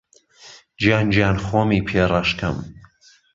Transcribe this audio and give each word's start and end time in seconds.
گیان 0.79 1.05
گیان 1.13 1.37
خۆمی 1.45 1.81
پێ 1.87 2.03
رهش 2.11 2.31
کهم 2.39 2.57